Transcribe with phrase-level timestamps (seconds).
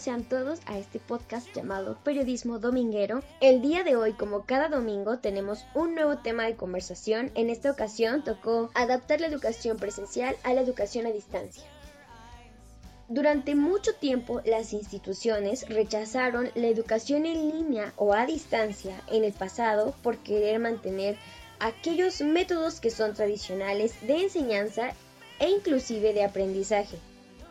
[0.00, 3.22] sean todos a este podcast llamado Periodismo Dominguero.
[3.42, 7.30] El día de hoy, como cada domingo, tenemos un nuevo tema de conversación.
[7.34, 11.64] En esta ocasión tocó adaptar la educación presencial a la educación a distancia.
[13.08, 19.32] Durante mucho tiempo las instituciones rechazaron la educación en línea o a distancia en el
[19.32, 21.16] pasado por querer mantener
[21.58, 24.92] aquellos métodos que son tradicionales de enseñanza
[25.40, 26.96] e inclusive de aprendizaje.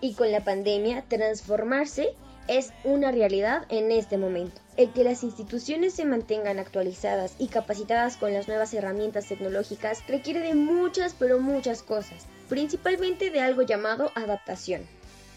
[0.02, 2.16] Y con la pandemia, transformarse
[2.50, 4.60] es una realidad en este momento.
[4.76, 10.42] El que las instituciones se mantengan actualizadas y capacitadas con las nuevas herramientas tecnológicas requiere
[10.42, 14.82] de muchas pero muchas cosas, principalmente de algo llamado adaptación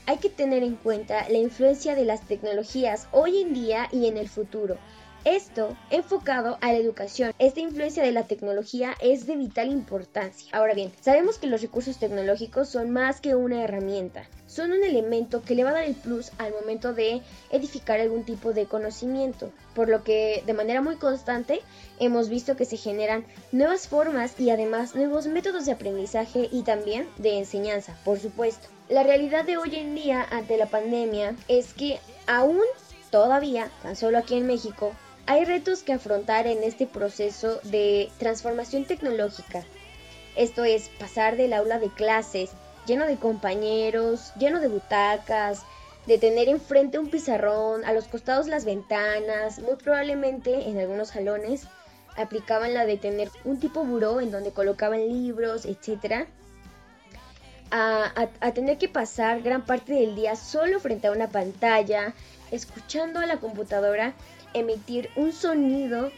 [0.07, 4.17] hay que tener en cuenta la influencia de las tecnologías hoy en día y en
[4.17, 4.77] el futuro.
[5.25, 7.33] Esto enfocado a la educación.
[7.39, 10.51] Esta influencia de la tecnología es de vital importancia.
[10.53, 14.27] Ahora bien, sabemos que los recursos tecnológicos son más que una herramienta.
[14.53, 18.23] Son un elemento que le va a dar el plus al momento de edificar algún
[18.23, 19.51] tipo de conocimiento.
[19.75, 21.63] Por lo que de manera muy constante
[21.99, 27.09] hemos visto que se generan nuevas formas y además nuevos métodos de aprendizaje y también
[27.17, 28.69] de enseñanza, por supuesto.
[28.91, 32.61] La realidad de hoy en día ante la pandemia es que aún
[33.11, 34.93] todavía, tan solo aquí en México,
[35.25, 39.65] hay retos que afrontar en este proceso de transformación tecnológica.
[40.37, 42.51] Esto es pasar del aula de clases
[42.87, 45.63] lleno de compañeros, lleno de butacas,
[46.07, 51.67] de tener enfrente un pizarrón, a los costados las ventanas, muy probablemente en algunos salones
[52.17, 56.27] aplicaban la de tener un tipo buró en donde colocaban libros, etc.
[57.71, 62.13] A, a, tener que pasar gran parte del día solo frente a una pantalla,
[62.51, 64.13] escuchando a la computadora
[64.53, 66.11] emitir un sonido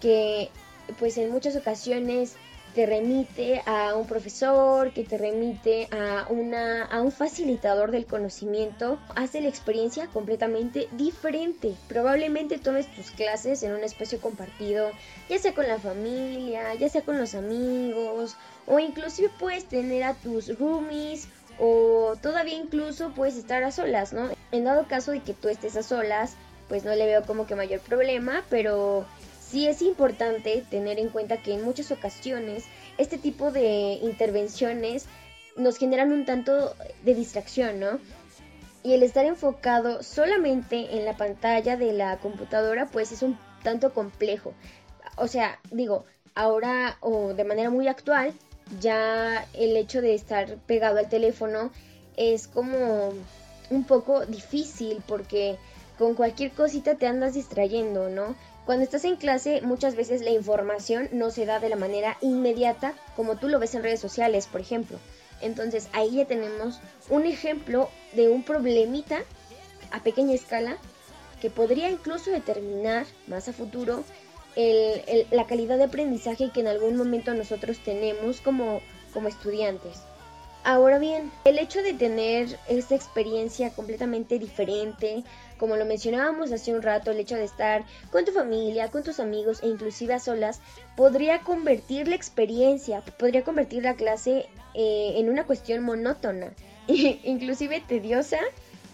[0.00, 0.50] que
[0.98, 2.36] pues en muchas ocasiones
[2.74, 8.98] te remite a un profesor, que te remite a, una, a un facilitador del conocimiento,
[9.14, 11.74] hace la experiencia completamente diferente.
[11.88, 14.90] Probablemente tomes tus clases en un espacio compartido,
[15.28, 20.14] ya sea con la familia, ya sea con los amigos, o inclusive puedes tener a
[20.14, 21.28] tus roomies
[21.58, 24.30] o todavía incluso puedes estar a solas, ¿no?
[24.50, 26.34] En dado caso de que tú estés a solas,
[26.68, 29.04] pues no le veo como que mayor problema, pero
[29.52, 32.64] sí es importante tener en cuenta que en muchas ocasiones
[32.96, 35.04] este tipo de intervenciones
[35.56, 36.74] nos generan un tanto
[37.04, 37.98] de distracción, ¿no?
[38.82, 43.92] Y el estar enfocado solamente en la pantalla de la computadora, pues es un tanto
[43.92, 44.54] complejo.
[45.16, 48.32] O sea, digo, ahora o de manera muy actual,
[48.80, 51.70] ya el hecho de estar pegado al teléfono
[52.16, 53.12] es como
[53.68, 55.58] un poco difícil porque
[55.98, 58.34] con cualquier cosita te andas distrayendo, ¿no?
[58.64, 62.94] Cuando estás en clase muchas veces la información no se da de la manera inmediata
[63.16, 64.98] como tú lo ves en redes sociales, por ejemplo.
[65.40, 66.80] Entonces ahí ya tenemos
[67.10, 69.24] un ejemplo de un problemita
[69.90, 70.78] a pequeña escala
[71.40, 74.04] que podría incluso determinar más a futuro
[74.54, 78.80] la calidad de aprendizaje que en algún momento nosotros tenemos como,
[79.12, 80.02] como estudiantes.
[80.64, 85.24] Ahora bien, el hecho de tener esta experiencia completamente diferente,
[85.58, 89.18] como lo mencionábamos hace un rato, el hecho de estar con tu familia, con tus
[89.18, 90.60] amigos e inclusive a solas,
[90.94, 96.52] podría convertir la experiencia, podría convertir la clase eh, en una cuestión monótona,
[96.86, 98.38] inclusive tediosa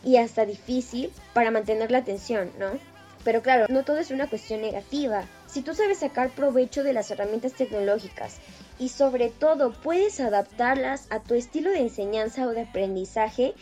[0.03, 2.79] y hasta difícil para mantener la atención, ¿no?
[3.25, 5.27] Pero claro, no todo es una cuestión negativa.
[5.47, 8.37] Si tú sabes sacar provecho de las herramientas tecnológicas
[8.79, 13.55] y sobre todo puedes adaptarlas a tu estilo de enseñanza o de aprendizaje,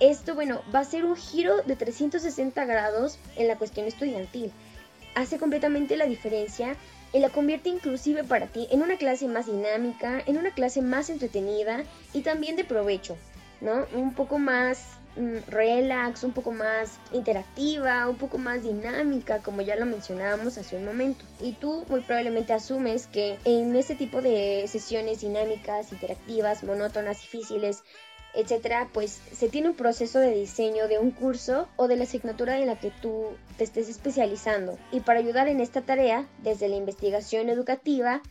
[0.00, 4.50] esto, bueno, va a ser un giro de 360 grados en la cuestión estudiantil.
[5.14, 6.76] Hace completamente la diferencia
[7.12, 11.10] y la convierte inclusive para ti en una clase más dinámica, en una clase más
[11.10, 11.82] entretenida
[12.12, 13.16] y también de provecho,
[13.60, 13.86] ¿no?
[13.94, 14.99] Un poco más
[15.48, 20.84] relax, un poco más interactiva, un poco más dinámica, como ya lo mencionábamos hace un
[20.84, 21.24] momento.
[21.40, 27.82] Y tú muy probablemente asumes que en este tipo de sesiones dinámicas, interactivas, monótonas, difíciles,
[28.34, 32.58] etcétera, pues se tiene un proceso de diseño de un curso o de la asignatura
[32.58, 33.26] en la que tú
[33.58, 34.78] te estés especializando.
[34.92, 38.22] Y para ayudar en esta tarea, desde la investigación educativa,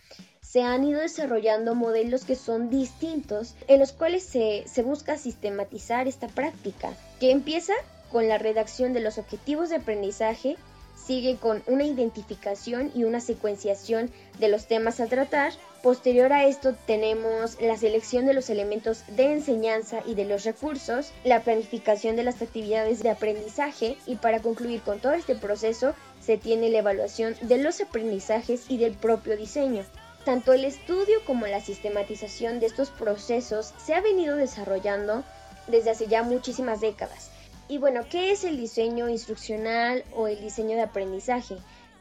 [0.51, 6.27] se han ido desarrollando modelos que son distintos, en los cuales se, busca sistematizar esta
[6.27, 7.73] práctica, que empieza
[8.11, 10.57] con la redacción de los objetivos de aprendizaje,
[10.95, 14.09] sigue con una identificación y una secuenciación
[14.39, 15.53] de los temas a tratar.
[15.83, 21.11] Posterior a esto tenemos la selección de los elementos de enseñanza y de los recursos,
[21.23, 26.37] la planificación de las actividades de aprendizaje y para concluir con todo este proceso se
[26.37, 29.85] tiene la evaluación de los aprendizajes y del propio diseño.
[30.25, 35.23] Tanto el estudio como la sistematización de estos procesos se ha venido desarrollando
[35.67, 37.31] desde hace ya muchísimas décadas.
[37.67, 41.55] Y bueno, ¿qué es el diseño instruccional o el diseño de aprendizaje?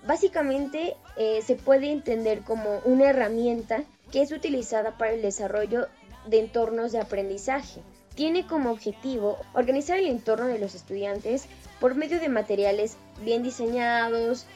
[0.06, 5.88] Básicamente eh, se puede entender como una herramienta que es utilizada para el desarrollo
[6.26, 7.82] de entornos de aprendizaje.
[8.14, 11.47] Tiene como objetivo organizar el entorno de los estudiantes
[11.81, 14.47] por medio de materiales bien diseñados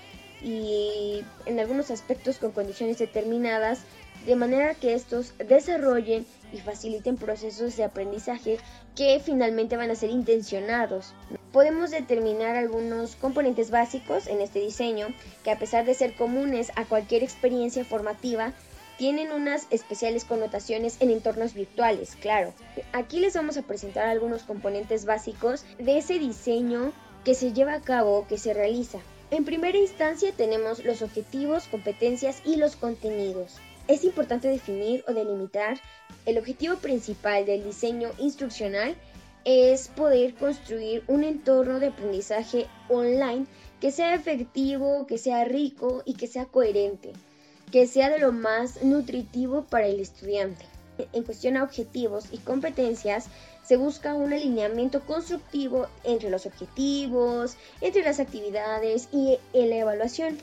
[0.42, 3.80] y en algunos aspectos con condiciones determinadas,
[4.26, 8.58] de manera que estos desarrollen y faciliten procesos de aprendizaje
[8.94, 11.14] que finalmente van a ser intencionados.
[11.52, 15.08] Podemos determinar algunos componentes básicos en este diseño
[15.44, 18.52] que a pesar de ser comunes a cualquier experiencia formativa,
[18.98, 22.52] tienen unas especiales connotaciones en entornos virtuales, claro.
[22.92, 26.92] Aquí les vamos a presentar algunos componentes básicos de ese diseño
[27.24, 28.98] que se lleva a cabo, que se realiza.
[29.32, 33.56] En primera instancia tenemos los objetivos, competencias y los contenidos.
[33.88, 35.80] Es importante definir o delimitar
[36.26, 38.94] el objetivo principal del diseño instruccional
[39.46, 43.46] es poder construir un entorno de aprendizaje online
[43.80, 47.14] que sea efectivo, que sea rico y que sea coherente,
[47.70, 50.66] que sea de lo más nutritivo para el estudiante.
[51.12, 53.26] En cuestión a objetivos y competencias,
[53.62, 60.38] se busca un alineamiento constructivo entre los objetivos, entre las actividades y la evaluación.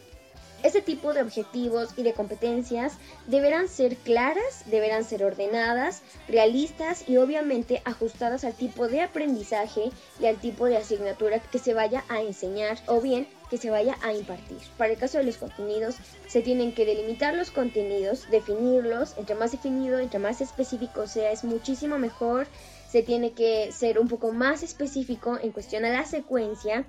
[0.62, 2.94] Este tipo de objetivos y de competencias
[3.28, 9.90] deberán ser claras, deberán ser ordenadas, realistas y obviamente ajustadas al tipo de aprendizaje
[10.20, 13.98] y al tipo de asignatura que se vaya a enseñar o bien que se vaya
[14.01, 14.57] a impartir.
[14.78, 15.98] Para el caso de los contenidos,
[16.28, 21.44] se tienen que delimitar los contenidos, definirlos, entre más definido, entre más específico sea, es
[21.44, 22.48] muchísimo mejor.
[22.90, 26.86] Se tiene que ser un poco más específico en cuestión a la secuencia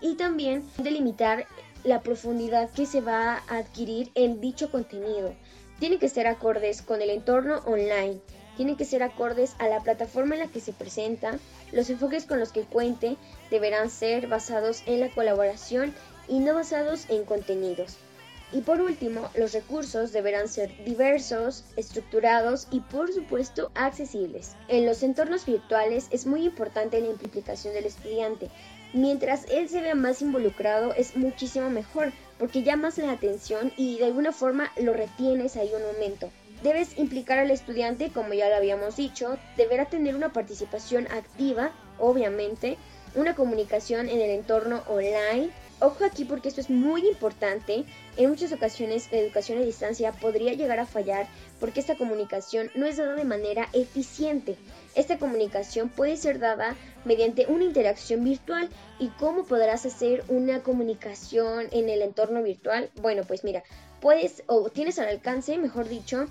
[0.00, 1.46] y también delimitar
[1.84, 5.34] la profundidad que se va a adquirir en dicho contenido.
[5.78, 8.20] Tienen que ser acordes con el entorno online,
[8.56, 11.38] tienen que ser acordes a la plataforma en la que se presenta,
[11.72, 13.16] los enfoques con los que cuente
[13.50, 15.94] deberán ser basados en la colaboración
[16.28, 17.96] y no basados en contenidos.
[18.52, 24.56] Y por último, los recursos deberán ser diversos, estructurados y por supuesto accesibles.
[24.68, 28.50] En los entornos virtuales es muy importante la implicación del estudiante,
[28.92, 34.06] mientras él se vea más involucrado es muchísimo mejor porque llamas la atención y de
[34.06, 36.30] alguna forma lo retienes ahí un momento.
[36.62, 42.78] Debes implicar al estudiante, como ya lo habíamos dicho, deberá tener una participación activa, obviamente,
[43.16, 45.50] una comunicación en el entorno online.
[45.80, 47.84] Ojo aquí porque esto es muy importante.
[48.16, 51.26] En muchas ocasiones la educación a distancia podría llegar a fallar
[51.58, 54.56] porque esta comunicación no es dada de manera eficiente.
[54.94, 58.68] Esta comunicación puede ser dada mediante una interacción virtual.
[59.00, 62.88] ¿Y cómo podrás hacer una comunicación en el entorno virtual?
[63.00, 63.64] Bueno, pues mira,
[64.00, 66.28] puedes o tienes al alcance, mejor dicho,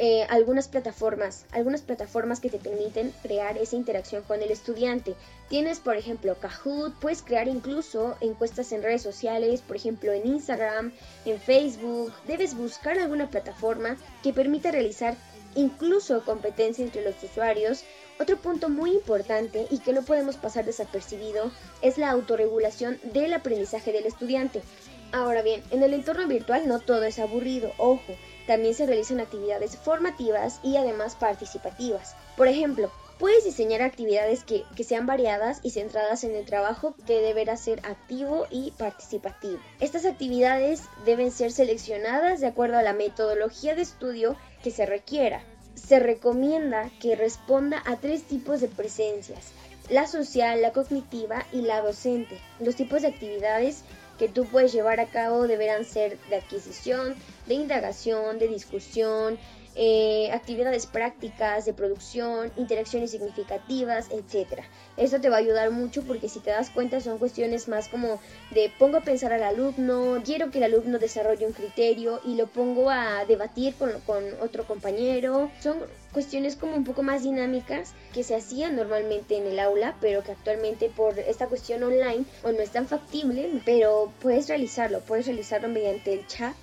[0.00, 5.16] eh, algunas plataformas, algunas plataformas que te permiten crear esa interacción con el estudiante.
[5.48, 10.92] Tienes, por ejemplo, Kahoot, puedes crear incluso encuestas en redes sociales, por ejemplo, en Instagram,
[11.24, 12.12] en Facebook.
[12.28, 15.16] Debes buscar alguna plataforma que permita realizar
[15.56, 17.82] incluso competencia entre los usuarios.
[18.20, 21.50] Otro punto muy importante y que no podemos pasar desapercibido
[21.82, 24.62] es la autorregulación del aprendizaje del estudiante.
[25.10, 28.14] Ahora bien, en el entorno virtual no todo es aburrido, ojo,
[28.48, 32.16] también se realizan actividades formativas y además participativas.
[32.34, 37.58] Por ejemplo, puedes diseñar actividades que, sean variadas y centradas en el trabajo que deberá
[37.58, 39.58] ser activo y participativo.
[39.80, 45.42] Estas actividades deben ser seleccionadas de acuerdo a la metodología de estudio que se requiera.
[45.74, 49.52] Se recomienda que responda a tres tipos de presencias,
[49.90, 52.40] la social, la cognitiva y la docente.
[52.60, 53.84] Los tipos de actividades
[54.18, 57.14] que tú puedes llevar a cabo deberán ser de adquisición,
[57.46, 59.38] de indagación, de discusión,
[59.80, 64.62] eh, actividades prácticas de producción, interacciones significativas, etc.
[64.96, 68.18] Esto te va a ayudar mucho porque si te das cuenta son cuestiones más como
[68.50, 72.48] de pongo a pensar al alumno, quiero que el alumno desarrolle un criterio y lo
[72.48, 75.48] pongo a debatir con, otro compañero.
[75.60, 75.78] Son
[76.12, 80.32] cuestiones como un poco más dinámicas que se hacían normalmente en el aula, pero que
[80.32, 85.68] actualmente por esta cuestión online o no es tan factible, pero puedes realizarlo, puedes realizarlo
[85.68, 86.56] mediante el chat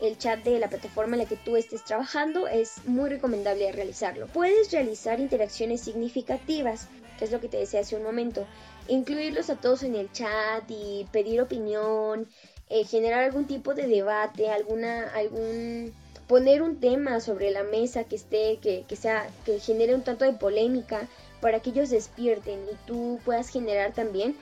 [0.00, 4.26] el chat de la plataforma en la que tú estés trabajando, es muy recomendable realizarlo.
[4.26, 6.88] Puedes realizar interacciones significativas,
[7.18, 8.46] que es lo que te decía hace un momento.
[8.88, 12.28] Incluirlos a todos en el chat y pedir opinión,
[12.68, 15.94] eh, generar algún tipo de debate, alguna, algún
[16.26, 20.24] poner un tema sobre la mesa que esté, que, que sea, que genere un tanto
[20.24, 21.08] de polémica
[21.40, 24.36] para que ellos despierten y tú puedas generar también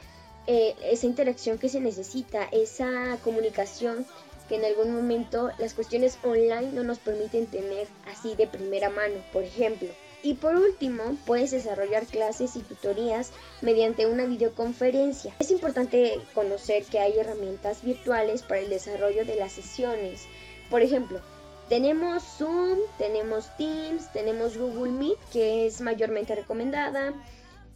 [0.47, 4.07] eh, esa interacción que se necesita, esa comunicación
[4.49, 9.17] que en algún momento las cuestiones online no nos permiten tener así de primera mano.
[9.33, 9.89] Por ejemplo,
[10.25, 15.35] Y por último, puedes desarrollar clases y tutorías mediante una videoconferencia.
[15.39, 20.23] Es importante conocer que hay herramientas virtuales para el desarrollo de las sesiones.
[20.71, 21.21] Por ejemplo,
[21.69, 27.13] tenemos Zoom, tenemos Teams, tenemos Google Meet, que es mayormente recomendada,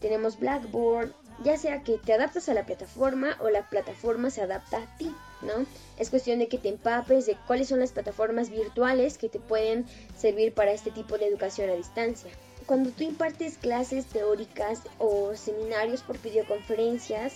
[0.01, 1.13] tenemos Blackboard,
[1.45, 5.15] ya sea que te adaptas a la plataforma o la plataforma se adapta a ti,
[5.43, 5.67] ¿no?
[5.99, 9.87] Es cuestión de que te empapes de cuáles son las plataformas virtuales que te pueden
[10.17, 12.31] servir para este tipo de educación a distancia.
[12.67, 17.35] Cuando tú impartes clases teóricas o seminarios por videoconferencias,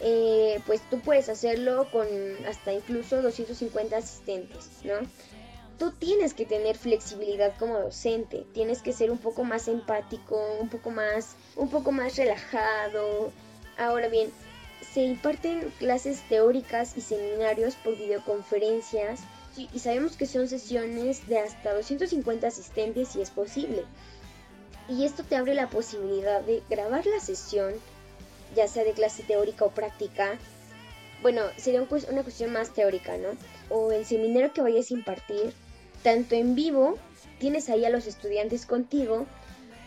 [0.00, 2.06] eh, pues tú puedes hacerlo con
[2.46, 4.94] hasta incluso 250 asistentes, ¿no?
[5.78, 10.68] Tú tienes que tener flexibilidad como docente, tienes que ser un poco más empático, un
[10.68, 13.32] poco más, un poco más relajado.
[13.76, 14.30] Ahora bien,
[14.92, 19.20] se imparten clases teóricas y seminarios por videoconferencias
[19.56, 23.84] y sabemos que son sesiones de hasta 250 asistentes si es posible.
[24.88, 27.72] Y esto te abre la posibilidad de grabar la sesión,
[28.54, 30.38] ya sea de clase teórica o práctica.
[31.22, 33.28] Bueno, sería una cuestión más teórica, ¿no?
[33.70, 35.54] O el seminario que vayas a impartir,
[36.02, 36.98] tanto en vivo,
[37.38, 39.26] tienes ahí a los estudiantes contigo,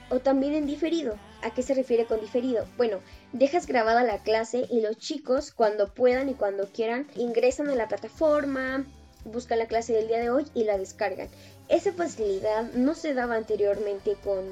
[0.10, 1.18] o también en diferido.
[1.44, 2.66] ¿A qué se refiere con diferido?
[2.78, 3.00] Bueno,
[3.32, 7.88] dejas grabada la clase y los chicos cuando puedan y cuando quieran ingresan a la
[7.88, 8.86] plataforma,
[9.26, 11.30] buscan la clase del día de hoy y la descargan.
[11.70, 14.44] Esa facilidad no se daba anteriormente con,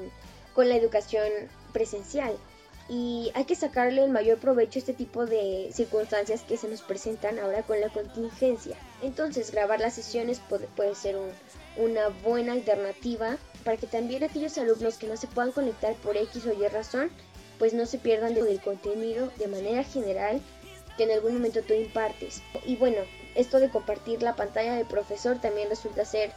[0.54, 1.28] con la educación
[1.72, 2.36] presencial
[2.88, 6.82] y hay que sacarle el mayor provecho a este tipo de circunstancias que se nos
[6.82, 8.76] presentan ahora con la contingencia.
[9.02, 11.16] Entonces grabar las sesiones puede, puede ser
[11.76, 16.46] una buena alternativa para que también aquellos alumnos que no se puedan conectar por X
[16.46, 17.10] o Y razón,
[17.58, 20.40] pues no se pierdan del contenido de manera general
[20.96, 22.42] que en algún momento tú impartes.
[22.64, 22.98] Y bueno,
[23.34, 26.30] esto de compartir la pantalla del profesor también resulta ser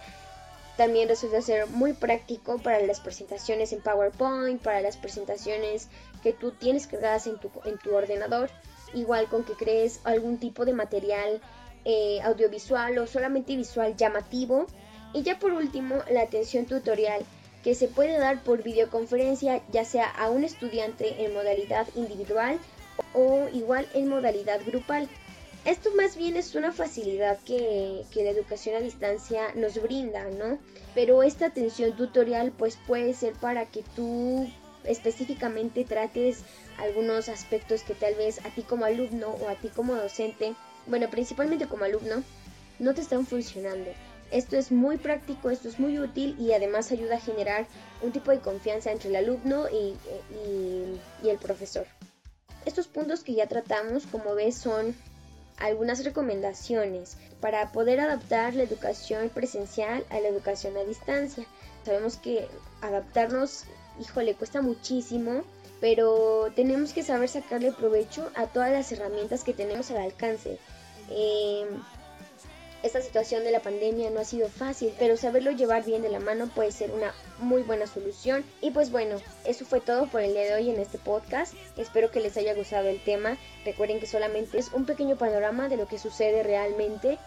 [0.76, 5.88] también resulta ser muy práctico para las presentaciones en PowerPoint, para las presentaciones
[6.24, 8.50] que tú tienes cargadas en tu, en tu ordenador,
[8.96, 11.42] igual con que crees algún tipo de material
[11.86, 14.66] eh, audiovisual o solamente visual llamativo.
[15.13, 17.25] Y ya por último, la atención tutorial
[17.63, 22.60] que se puede dar por videoconferencia ya sea a un estudiante en modalidad individual
[23.13, 25.10] o igual en modalidad grupal.
[25.66, 30.58] Esto más bien es una facilidad que, la educación a distancia nos brinda, ¿no?
[30.96, 34.48] Pero esta atención tutorial pues puede ser para que tú
[34.86, 36.44] específicamente trates
[36.78, 40.56] algunos aspectos que tal vez a ti como alumno o a ti como docente,
[40.88, 42.24] bueno, principalmente como alumno,
[42.80, 43.92] no te están funcionando.
[44.32, 47.66] Esto es muy práctico, esto es muy útil y además ayuda a generar
[48.02, 49.96] un tipo de confianza entre el alumno y,
[51.28, 51.88] el profesor.
[52.66, 54.96] Estos puntos que ya tratamos, como ves, son
[55.58, 61.46] algunas recomendaciones para poder adaptar la educación presencial a la educación a distancia.
[61.84, 62.48] Sabemos que
[62.82, 63.66] adaptarnos,
[64.00, 65.44] híjole, cuesta muchísimo,
[65.82, 70.60] pero tenemos que saber sacarle provecho a todas las herramientas que tenemos al alcance.
[71.10, 71.66] Eh,
[72.82, 76.20] esta situación de la pandemia no ha sido fácil, pero saberlo llevar bien de la
[76.20, 78.46] mano puede ser una muy buena solución.
[78.62, 81.54] Y pues bueno, eso fue todo por el día de hoy en este podcast.
[81.78, 83.38] Espero que les haya gustado el tema.
[83.66, 87.18] Recuerden que solamente es un pequeño panorama de lo que sucede realmente.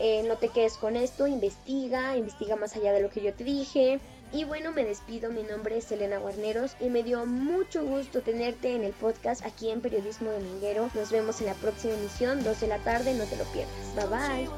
[0.00, 3.44] Eh, no te quedes con esto, investiga, investiga más allá de lo que yo te
[3.44, 4.00] dije.
[4.32, 8.74] Y bueno, me despido, mi nombre es Elena Guarneros y me dio mucho gusto tenerte
[8.74, 10.88] en el podcast aquí en Periodismo Dominguero.
[10.94, 13.94] Nos vemos en la próxima emisión, 2 de la tarde, no te lo pierdas.
[13.96, 14.48] Bye bye.